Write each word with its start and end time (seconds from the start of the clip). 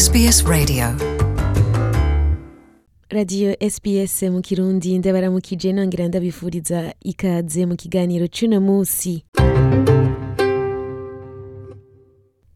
SBS 0.00 0.44
Radio 0.48 0.84
radiyo 3.12 3.54
sps 3.70 4.22
mu 4.22 4.40
kirundi 4.42 4.98
ndabaramukije 4.98 5.72
nongera 5.76 6.08
ndabifuriza 6.08 6.78
ikaze 7.10 7.62
mu 7.68 7.74
kiganiro 7.82 8.24
cy'uno 8.34 8.58
munsi 8.68 9.12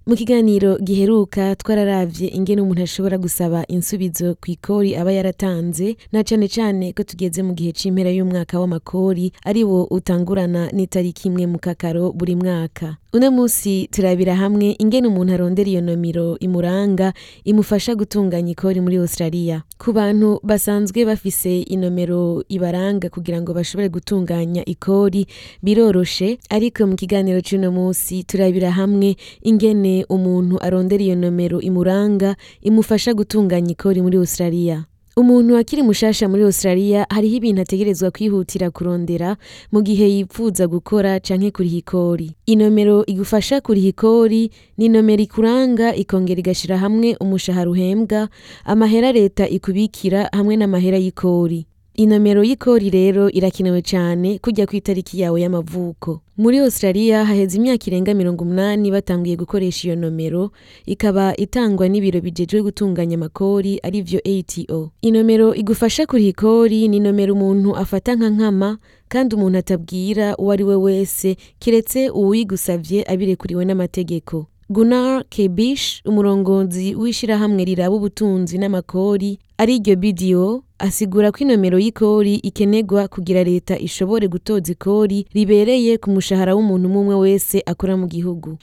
mu 0.06 0.14
kiganiro 0.16 0.76
giheruka 0.84 1.56
twararavye 1.56 2.28
ingene 2.28 2.60
umuntu 2.62 2.82
ashobora 2.84 3.16
gusaba 3.18 3.64
insubizo 3.72 4.36
ku 4.40 4.50
ikori 4.52 4.92
aba 4.96 5.08
yaratanze 5.16 5.96
na 6.12 6.20
cyane 6.20 6.44
cyane 6.48 6.92
ko 6.92 7.02
tugeze 7.08 7.40
mu 7.42 7.56
gihe 7.56 7.72
c'impera 7.72 8.12
y'umwaka 8.12 8.60
w'amakori 8.60 9.32
ariwo 9.48 9.72
wo 9.72 9.88
utangurana 9.96 10.68
n'itariki 10.76 11.28
imwe 11.32 11.46
mu 11.46 11.58
kakaro 11.58 12.12
buri 12.12 12.36
mwaka 12.36 12.96
uno 13.16 13.30
musi 13.30 13.88
turabira 13.94 14.34
hamwe 14.36 14.76
ingene 14.78 15.06
umuntu 15.08 15.32
arondera 15.38 15.70
iyo 15.72 15.80
nomero 15.86 16.36
imuranga 16.40 17.12
imufasha 17.46 17.94
gutunganya 17.96 18.52
ikori 18.58 18.84
muri 18.84 18.96
australia 19.00 19.64
ku 19.80 19.92
bantu 19.96 20.40
basanzwe 20.44 21.00
bafise 21.08 21.62
inomero 21.64 22.44
ibaranga 22.52 23.08
kugira 23.08 23.40
ngo 23.40 23.54
bashobore 23.56 23.88
gutunganya 23.88 24.62
ikori 24.68 25.24
biroroshe 25.64 26.36
ariko 26.52 26.84
mu 26.90 26.92
kiganiro 26.98 27.40
c'uno 27.40 27.72
musi 27.72 28.20
turabira 28.28 28.68
hamwe 28.76 29.16
ingene 29.40 29.93
umuntu 30.16 30.54
arondera 30.66 31.02
iyo 31.06 31.14
nomero 31.22 31.58
imuranga 31.68 32.30
imufasha 32.68 33.10
gutunganya 33.18 33.70
ikori 33.76 34.00
muri 34.04 34.16
Australia. 34.18 34.84
Umuntu 35.14 35.54
akiri 35.54 35.82
mushasha 35.86 36.26
muri 36.26 36.42
Australia 36.42 37.06
hariho 37.06 37.34
ibintu 37.38 37.60
ategerezwa 37.62 38.10
kwihutira 38.10 38.66
kurondera 38.74 39.38
mu 39.72 39.78
gihe 39.86 40.06
yipfuza 40.14 40.66
gukora 40.66 41.20
canke 41.22 41.54
kuriha 41.54 41.78
ikori. 41.86 42.28
Inomero 42.50 43.06
igufasha 43.06 43.60
kuriha 43.62 43.94
ikori 43.94 44.50
ni 44.78 44.84
inomero 44.90 45.22
ikuranga 45.22 45.94
ikongera 45.94 46.40
igashyira 46.42 46.82
hamwe 46.82 47.14
umushahara 47.22 47.70
uhembwa, 47.70 48.26
amahera 48.66 49.12
leta 49.14 49.44
ikubikira 49.48 50.28
hamwe 50.34 50.54
n'amahera 50.58 50.98
y'ikori. 50.98 51.60
Inomero 51.94 52.42
y'ikori 52.42 52.90
rero 52.90 53.30
irakenewe 53.30 53.78
cyane 53.82 54.38
kujya 54.42 54.66
ku 54.66 54.74
itariki 54.76 55.20
yawe 55.22 55.38
y'amavuko. 55.40 56.20
Muri 56.36 56.58
Australia 56.58 57.22
haheze 57.24 57.54
imyaka 57.56 57.86
irenga 57.86 58.10
mirongo 58.18 58.42
umunani 58.44 58.90
batanguye 58.90 59.36
gukoresha 59.38 59.88
iyo 59.88 59.96
nomero, 59.96 60.50
ikaba 60.90 61.36
itangwa 61.38 61.86
n'ibiro 61.88 62.18
bijejwe 62.20 62.62
gutunganya 62.66 63.14
amakori 63.14 63.78
arivyo 63.82 64.18
ATO. 64.26 64.90
Inomero 65.06 65.54
igufasha 65.54 66.06
kuri 66.10 66.28
ikori 66.34 66.88
ni 66.90 66.96
inomero 66.98 67.34
umuntu 67.38 67.76
afata 67.78 68.14
nka 68.18 68.30
nkama 68.42 68.78
kandi 69.08 69.34
umuntu 69.38 69.58
atabwira 69.62 70.34
uwo 70.36 70.50
ari 70.52 70.64
we 70.66 70.74
wese 70.76 71.36
kiretse 71.62 72.10
uwuyigusavye 72.10 73.04
abirekuriwe 73.08 73.62
n'amategeko. 73.64 74.46
Gunnar 74.70 75.24
Kebish, 75.30 76.02
umurongozi 76.04 76.94
w'ishirahamwe 76.98 77.62
riraba 77.64 77.94
ubutunzi 77.96 78.58
n'amakori 78.58 79.38
ariryo 79.60 79.94
BDO 79.96 80.64
asigura 80.78 81.30
ko 81.30 81.38
inomero 81.46 81.78
y'ikori 81.78 82.34
ikenerwa 82.42 83.06
kugira 83.08 83.44
leta 83.46 83.78
ishobore 83.78 84.26
gutoza 84.28 84.72
ikori 84.74 85.22
ribereye 85.34 85.98
ku 86.02 86.10
mushahara 86.10 86.54
w'umuntu 86.58 86.90
umwe 87.00 87.14
wese 87.14 87.62
akora 87.66 87.94
mu 87.96 88.06
gihugu 88.10 88.58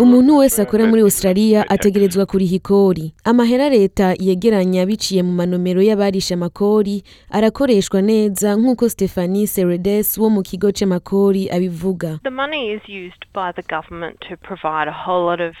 umuntu 0.00 0.32
wese 0.40 0.62
akora 0.64 0.86
muri 0.88 1.02
australia 1.04 1.60
ategerezwa 1.68 2.24
kuriha 2.26 2.56
ikori 2.56 3.12
amahera 3.24 3.68
leta 3.68 4.16
yegeranya 4.18 4.86
biciye 4.88 5.20
mu 5.22 5.32
manomero 5.36 5.84
y'abarisha 5.84 6.34
amakori 6.40 7.04
arakoreshwa 7.30 8.00
neza 8.02 8.56
nk'uko 8.56 8.88
stephanie 8.88 9.44
seredes 9.46 10.16
wo 10.18 10.32
mu 10.32 10.40
kigo 10.42 10.72
c'amakori 10.72 11.52
abivuga 11.52 12.16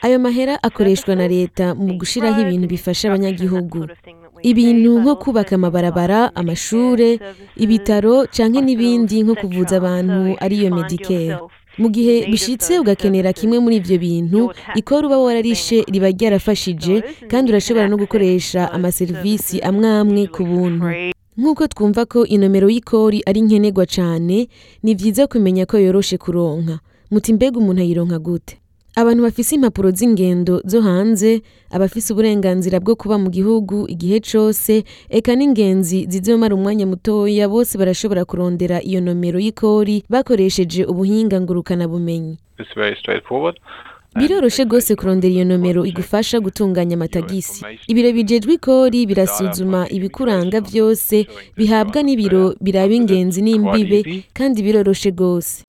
ayo 0.02 0.18
mahera 0.24 0.56
akoreshwa 0.62 1.12
na 1.20 1.28
leta 1.28 1.74
mu 1.76 1.92
gushyiraho 2.00 2.40
ibintu 2.48 2.66
bifasha 2.72 3.08
abanyagihugu 3.12 3.84
ibintu 4.42 4.90
nko 5.00 5.12
kubaka 5.16 5.54
amabarabara 5.56 6.20
amashuri 6.34 7.10
ibitaro 7.64 8.14
canke 8.34 8.60
n'ibindi 8.66 9.16
nko 9.22 9.34
kuvuza 9.40 9.74
abantu 9.80 10.22
ariyo 10.44 10.68
medicare 10.76 11.38
mu 11.80 11.88
gihe 11.94 12.14
bishitse 12.30 12.72
ugakenera 12.82 13.30
kimwe 13.38 13.56
muri 13.64 13.76
ibyo 13.80 13.96
bintu 14.06 14.40
ikora 14.80 15.02
uba 15.08 15.18
wararishe 15.26 15.78
riba 15.92 16.08
ryarafashije 16.16 16.94
kandi 17.30 17.46
urashobora 17.52 17.86
no 17.90 17.96
gukoresha 18.02 18.60
amaserivisi 18.76 19.56
amwe 19.68 19.88
amwe 20.02 20.22
ku 20.34 20.42
buntu 20.50 20.84
nk'uko 21.38 21.62
twumva 21.72 22.02
ko 22.12 22.20
inomero 22.34 22.68
y'ikori 22.74 23.18
ari 23.28 23.40
nkenerwa 23.46 23.84
cyane 23.96 24.36
ni 24.84 24.92
vyiza 24.98 25.22
kumenya 25.32 25.64
ko 25.70 25.76
yoroshe 25.84 26.16
kuronka 26.22 26.74
muti 27.10 27.30
mbega 27.36 27.56
umuntu 27.62 27.80
ayironka 27.84 28.18
gute 28.26 28.54
Abantu 28.96 29.22
bafise 29.24 29.54
impapuro 29.56 29.90
z'ingendo 29.90 30.60
zo 30.68 30.80
hanze, 30.84 31.40
abafise 31.72 32.12
uburenganzira 32.12 32.76
bwo 32.80 32.92
kuba 32.96 33.16
mu 33.18 33.30
gihugu 33.32 33.76
igihe 33.94 34.20
cose, 34.20 34.84
eka 35.08 35.32
n'ingenzi 35.36 36.04
zizomara 36.12 36.52
umwanya 36.54 36.84
mutoya 36.86 37.48
bose 37.48 37.72
barashobora 37.80 38.24
kurondera 38.28 38.82
iyo 38.84 39.00
nomero 39.00 39.38
y'ikori 39.40 40.04
bakoresheje 40.12 40.84
ubuhinga 40.84 41.40
bumenyi 41.88 42.36
Biroroshe 44.20 44.64
rwose 44.68 44.92
kurondera 44.96 45.32
iyo 45.34 45.44
nomero 45.48 45.86
igufasha 45.88 46.36
gutunganya 46.40 46.94
amatagisi. 47.00 47.64
Ibiro 47.88 48.12
bijejwe 48.12 48.52
ikori 48.60 49.06
birasuzuma 49.08 49.88
ibikuranga 49.88 50.60
byose 50.60 51.24
bihabwa 51.56 52.02
n'ibiro 52.04 52.52
biraba 52.60 52.92
ingenzi 52.94 53.40
n'imbibe 53.42 54.28
kandi 54.36 54.60
biroroshe 54.62 55.10
rwose. 55.16 55.64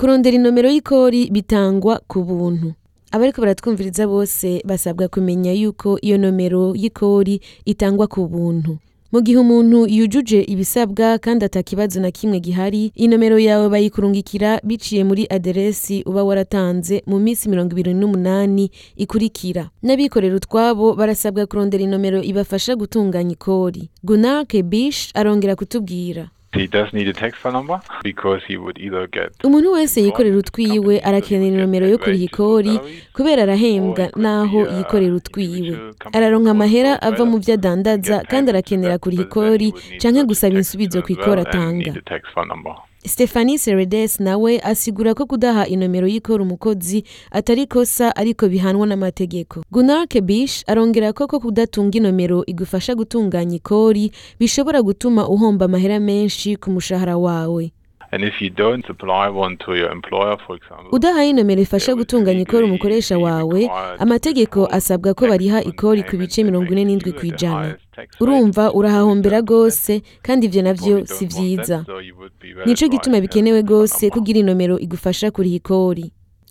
kurondera 0.00 0.32
inomero 0.36 0.68
y'ikori 0.72 1.28
bitangwa 1.30 2.00
ku 2.08 2.24
buntu 2.24 2.72
abariko 3.12 3.36
baratwumviriza 3.44 4.06
bose 4.08 4.62
basabwa 4.64 5.08
kumenya 5.12 5.52
yuko 5.52 5.98
iyo 6.00 6.16
nomero 6.18 6.72
y'ikori 6.74 7.36
itangwa 7.68 8.06
ku 8.08 8.24
buntu 8.28 8.78
mu 9.12 9.20
gihe 9.20 9.36
umuntu 9.44 9.78
yujuje 9.92 10.40
ibisabwa 10.48 11.18
kandi 11.20 11.44
atakibazo 11.44 12.00
na 12.00 12.08
kimwe 12.10 12.40
gihari 12.40 12.92
inomero 12.96 13.36
yawe 13.38 13.68
bayikurungikira 13.68 14.60
biciye 14.64 15.04
muri 15.04 15.26
aderesi 15.30 16.00
uba 16.08 16.24
waratanze 16.24 17.04
mu 17.06 17.20
minsi 17.20 17.48
mirongo 17.52 17.72
ibiri 17.76 17.92
n'umunani 18.00 18.72
ikurikira 19.04 19.68
n'abikorera 19.84 20.36
utwabo 20.40 20.96
barasabwa 20.96 21.44
kurondera 21.46 21.84
inomero 21.84 22.22
ibafasha 22.24 22.72
gutunganya 22.72 23.36
ikori 23.36 23.92
gunake 24.00 24.62
bish 24.64 25.12
arongera 25.12 25.56
kutubwira 25.60 26.24
umuntu 29.46 29.68
wese 29.76 29.96
yikorera 30.04 30.36
utwiwe, 30.38 30.70
yiwe 30.74 30.94
arakenera 31.08 31.46
inomero 31.56 31.86
yo 31.92 31.98
kuri 32.02 32.18
ikori 32.28 32.74
kubera 33.16 33.40
arahembwa 33.46 34.04
naho 34.24 34.58
uh, 34.64 34.72
yikorera 34.76 35.14
utwiwe. 35.20 35.58
yiwe 35.60 35.74
araronka 36.16 36.50
amahera 36.54 36.92
ava 37.08 37.22
mu 37.30 37.36
byo 37.42 37.52
adandaza 37.58 38.16
kandi 38.30 38.46
arakenera 38.48 38.94
kuri 39.02 39.16
ikori 39.24 39.68
cyangwa 40.00 40.22
gusaba 40.30 40.54
insubizo 40.60 40.96
ku 41.04 41.08
ikori 41.16 41.40
atanga 41.46 41.88
Stephanie 43.06 43.56
Seredes 43.58 44.20
nawe 44.20 44.60
asigura 44.60 45.14
ko 45.16 45.24
kudaha 45.26 45.64
inomero 45.72 46.04
y'ikora 46.12 46.44
umukozi 46.44 47.00
atari 47.32 47.64
kosa 47.66 48.12
ariko 48.20 48.44
bihanwa 48.52 48.84
n'amategeko. 48.88 49.64
Gunnar 49.72 50.04
Kebish 50.12 50.68
arongera 50.68 51.12
ko 51.16 51.24
ko 51.24 51.40
kudatunga 51.40 51.96
inomero 52.00 52.44
igufasha 52.52 52.92
gutunganya 53.00 53.54
ikori 53.60 54.04
bishobora 54.38 54.78
gutuma 54.84 55.22
uhomba 55.32 55.64
amahera 55.64 55.96
menshi 56.08 56.60
ku 56.60 56.68
mushahara 56.76 57.16
wawe. 57.24 57.64
udahanye 60.92 61.32
nomero 61.32 61.60
ifasha 61.62 61.94
gutunganya 61.94 62.40
ikori 62.40 62.64
umukoresha 62.64 63.18
wawe 63.18 63.70
amategeko 64.02 64.66
asabwa 64.66 65.14
ko 65.14 65.26
bariha 65.30 65.62
ikori 65.62 66.02
ku 66.02 66.18
bice 66.18 66.42
mirongo 66.44 66.68
ine 66.74 66.82
n'indwi 66.90 67.14
ku 67.14 67.22
ijana 67.30 67.78
urumva 68.20 68.74
urahahombera 68.74 69.38
rwose 69.46 70.02
kandi 70.26 70.42
ibyo 70.48 70.62
nabyo 70.66 70.94
si 71.06 71.22
byiza 71.30 71.84
nicyo 72.66 72.86
gituma 72.90 73.16
bikenewe 73.22 73.58
rwose 73.62 74.02
kugira 74.10 74.38
inomero 74.42 74.74
igufasha 74.84 75.30
kuriha 75.30 75.56
ikori 75.62 76.06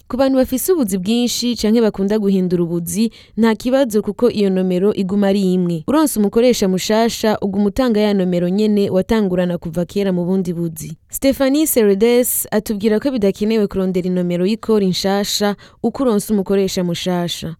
ku 0.10 0.18
bantu 0.18 0.38
bafise 0.38 0.74
ubuzi 0.74 0.98
bwinshi 0.98 1.56
canke 1.56 1.82
bakunda 1.82 2.18
guhindura 2.20 2.64
ubuzi 2.66 3.12
nta 3.38 3.54
kibazo 3.56 4.02
kuko 4.02 4.26
iyo 4.34 4.50
nomero 4.50 4.90
iguma 4.98 5.28
ari 5.30 5.42
imwe 5.54 5.84
uronse 5.88 6.18
umukoresha 6.20 6.66
mushasha 6.68 7.38
ugu 7.42 7.58
umutanga 7.62 8.00
ya 8.02 8.14
nomero 8.14 8.50
nyene 8.50 8.90
watangurana 8.90 9.58
kuva 9.62 9.86
kera 9.86 10.10
mu 10.12 10.26
bundi 10.26 10.50
buzi 10.54 10.98
Stephanie 11.14 11.68
Seredes 11.70 12.48
atubwira 12.52 12.98
ko 13.00 13.12
bidakenewe 13.14 13.68
kurondera 13.70 14.08
inomero 14.10 14.46
y'ikori 14.50 14.86
inshasha 14.90 15.54
uko 15.86 16.02
uronse 16.04 16.34
umukoresha 16.34 16.82
mushasha 16.84 17.54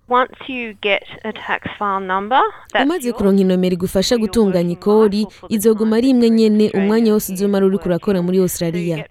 umaze 2.84 3.14
kuronka 3.14 3.42
inomero 3.46 3.74
igufasha 3.78 4.18
gutunganya 4.18 4.74
ikori 4.74 5.22
izoguma 5.54 5.98
ari 6.02 6.10
imwe 6.18 6.30
nyene 6.34 6.72
umwanya 6.74 7.14
wose 7.14 7.30
uzomara 7.34 7.66
uriko 7.70 7.86
urakora 7.86 8.22
muri 8.26 8.38
Australia 8.42 9.06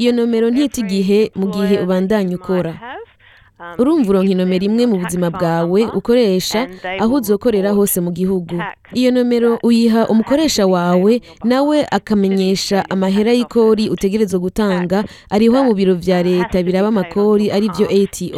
iyo 0.00 0.10
nomero 0.16 0.48
ntiyita 0.50 0.78
igihe 0.84 1.20
mu 1.38 1.46
gihe 1.54 1.74
ubandanya 1.84 2.32
ukora 2.40 2.72
um, 3.60 3.76
urumva 3.80 4.08
uronka 4.10 4.44
imwe 4.68 4.84
mu 4.90 4.96
buzima 5.04 5.28
bwawe 5.36 5.80
ukoresha 5.98 6.60
aho 7.02 7.12
uzokorera 7.20 7.70
hose 7.76 7.98
mu 8.04 8.08
gihugu 8.18 8.56
iyo 8.96 9.10
nomero 9.14 9.60
uyiha 9.68 10.08
umukoresha 10.12 10.64
wawe 10.74 11.12
nawe 11.44 11.78
akamenyesha 11.98 12.78
amahera 12.94 13.32
y'ikori 13.36 13.84
utegereza 13.94 14.36
gutanga 14.44 15.04
ariho 15.34 15.58
mu 15.66 15.72
biro 15.78 15.92
bya 16.00 16.18
leta 16.24 16.56
biraba 16.66 16.88
amakori 16.88 17.46
aribyo 17.56 17.84
ato 17.98 18.32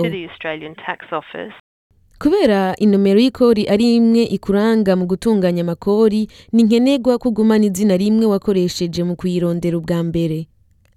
kubera 2.23 2.75
inomero 2.85 3.19
y'ikori 3.23 3.63
ari 3.73 3.95
imwe 4.03 4.23
ikuranga 4.37 4.93
mu 4.99 5.05
gutunganya 5.11 5.63
amakori 5.63 6.27
ni 6.53 6.63
nkenerwa 6.67 7.15
ko 7.23 7.29
ugumana 7.31 7.63
izina 7.71 7.95
rimwe 7.95 8.27
wakoresheje 8.27 9.01
mu 9.07 9.15
kuyirondera 9.15 9.77
ubwa 9.79 10.03
mbere 10.11 10.39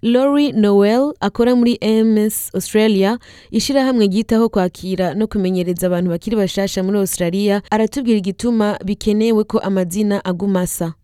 Lori 0.06 0.52
Noel 0.54 1.10
akora 1.20 1.54
muri 1.58 1.74
MS 1.82 2.54
Australia 2.54 3.18
ishyirahamwe 3.50 4.04
ryitaho 4.06 4.46
kwakira 4.52 5.06
no 5.18 5.26
kumenyereza 5.26 5.82
abantu 5.86 6.08
bakiri 6.14 6.34
bashasha 6.40 6.78
muri 6.86 6.96
Australia 7.02 7.54
aratubwira 7.74 8.18
igituma 8.20 8.68
bikenewe 8.86 9.42
ko 9.50 9.56
amazina 9.68 10.16
aguma 10.24 10.60
asa 10.60 10.94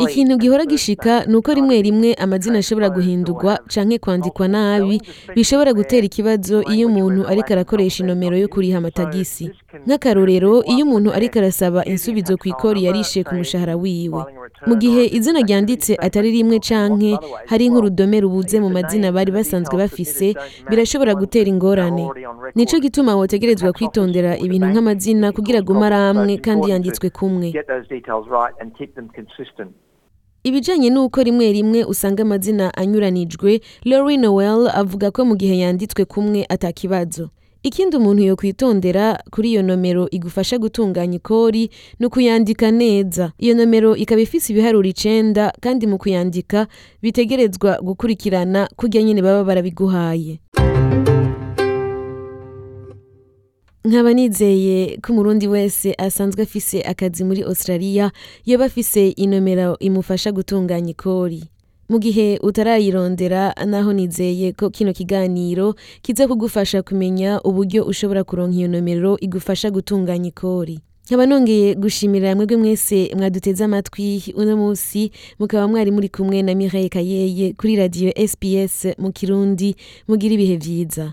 ikintu 0.00 0.36
gihora 0.38 0.64
gishika 0.64 1.24
ni 1.26 1.36
uko 1.36 1.54
rimwe 1.54 1.82
rimwe 1.82 2.14
amazina 2.14 2.58
ashobora 2.58 2.88
guhindurwa 2.90 3.56
canke 3.74 3.98
kwandikwa 3.98 4.48
nabi 4.48 5.00
bishobora 5.36 5.72
gutera 5.72 6.06
ikibazo 6.06 6.62
iyo 6.72 6.88
umuntu 6.88 7.28
ariko 7.28 7.48
arakoresha 7.52 8.00
inomero 8.04 8.36
yo 8.40 8.48
kuriha 8.48 8.78
amatagisi 8.80 9.44
nk'akarorero 9.86 10.64
iyo 10.64 10.82
umuntu 10.88 11.12
ariko 11.16 11.36
arasaba 11.38 11.84
insubizo 11.84 12.32
ku 12.40 12.48
ikori 12.48 12.84
yarishe 12.88 13.20
ku 13.24 13.34
mushahara 13.36 13.76
wiwe 13.76 14.20
mu 14.66 14.74
gihe 14.82 15.02
izina 15.16 15.44
ryanditse 15.44 15.92
atari 16.06 16.30
rimwe 16.36 16.56
canke 16.66 17.12
hari 17.50 17.68
nk'urudome 17.68 18.16
rubuze 18.24 18.56
mu 18.64 18.70
mazina 18.72 19.12
bari 19.12 19.28
basanzwe 19.36 19.74
bafise 19.76 20.32
birashobora 20.70 21.12
gutera 21.20 21.48
ingorane 21.52 22.08
nico 22.56 22.76
gituma 22.84 23.12
wotegerezwa 23.20 23.76
kwitondera 23.76 24.32
ibintu 24.40 24.66
nk'amazina 24.72 25.26
kugira 25.36 25.58
agume 25.60 25.84
ari 25.92 25.98
amwe 26.08 26.32
kandi 26.40 26.70
yanditswe 26.72 27.08
kumwe 27.16 27.48
Ibijanye 30.46 30.88
n'uko 30.94 31.18
rimwe 31.26 31.46
rimwe 31.58 31.80
usanga 31.92 32.22
amazina 32.22 32.66
anyuranijwe, 32.80 33.50
Lori 33.90 34.16
Noel 34.22 34.70
avuga 34.74 35.10
ko 35.10 35.20
mu 35.28 35.34
gihe 35.40 35.58
yanditswe 35.62 36.04
kumwe 36.06 36.46
atakibazo. 36.54 37.30
Ikindi 37.66 37.96
umuntu 37.98 38.22
yo 38.30 38.36
kwitondera 38.38 39.04
kuri 39.34 39.46
iyo 39.50 39.62
nomero 39.66 40.06
igufasha 40.16 40.54
gutunganya 40.62 41.16
ikori 41.18 41.64
ni 41.98 42.04
ukuyandika 42.06 42.70
neza. 42.70 43.24
Iyo 43.42 43.54
nomero 43.58 43.96
ikaba 43.98 44.20
ifise 44.22 44.46
ibiharuro 44.52 44.86
icenda 44.88 45.50
kandi 45.64 45.84
mu 45.90 45.98
kuyandika 45.98 46.66
bitegerezwa 47.02 47.80
gukurikirana 47.82 48.68
kurya 48.78 49.02
nyine 49.02 49.20
baba 49.26 49.42
barabiguhaye. 49.50 50.38
nkaba 53.86 54.12
nizeye 54.12 54.98
ko 55.02 55.12
umurundi 55.12 55.46
wese 55.48 55.94
asanzwe 55.98 56.42
afise 56.42 56.82
akazi 56.82 57.22
muri 57.24 57.42
australia 57.46 58.10
yoba 58.46 58.64
afise 58.66 59.08
inomero 59.14 59.78
imufasha 59.78 60.32
gutunganya 60.34 60.90
ikori 60.90 61.42
mu 61.90 61.98
gihe 62.02 62.38
utarayirondera 62.42 63.54
naho 63.66 63.92
nizeye 63.94 64.52
ko 64.58 64.70
kino 64.74 64.90
kiganiro 64.92 65.74
kiza 66.02 66.26
kugufasha 66.28 66.82
kumenya 66.82 67.38
uburyo 67.46 67.84
ushobora 67.86 68.24
kuronka 68.26 68.56
iyo 68.58 68.66
nomero 68.68 69.14
igufasha 69.22 69.70
gutunganya 69.70 70.28
ikori 70.34 70.78
nkaba 71.06 71.24
nongeye 71.30 71.74
gushimira 71.78 72.34
mwebwe 72.34 72.56
mwese 72.58 73.14
mwaduteze 73.16 73.62
amatwi 73.64 74.34
uno 74.36 74.56
munsi 74.58 75.10
mukaba 75.38 75.68
mwari 75.70 75.90
muri 75.94 76.08
kumwe 76.10 76.42
na 76.42 76.54
Mireille 76.58 76.88
Kayeye 76.90 77.52
kuri 77.54 77.76
radio 77.78 78.10
SPS 78.30 78.98
mu 78.98 79.12
Kirundi 79.14 79.76
mugira 80.10 80.34
ibihe 80.34 80.56
byiza. 80.58 81.12